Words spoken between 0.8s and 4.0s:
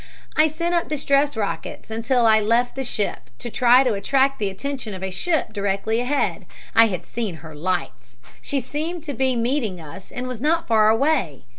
distress rockets until I left the ship, to try to